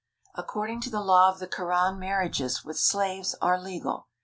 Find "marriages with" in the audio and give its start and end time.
1.99-2.79